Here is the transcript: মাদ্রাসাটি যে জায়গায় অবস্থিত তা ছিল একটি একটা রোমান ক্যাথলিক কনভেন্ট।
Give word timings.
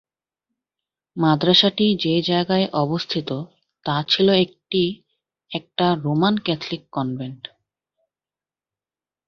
মাদ্রাসাটি 1.17 1.85
যে 1.99 2.21
জায়গায় 2.21 2.67
অবস্থিত 2.73 3.29
তা 3.85 3.95
ছিল 4.07 4.27
একটি 4.37 4.83
একটা 5.51 5.85
রোমান 6.03 6.35
ক্যাথলিক 6.37 6.81
কনভেন্ট। 6.91 7.43